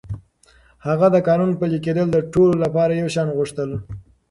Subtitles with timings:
[0.87, 3.69] هغه د قانون پلي کېدل د ټولو لپاره يو شان غوښتل.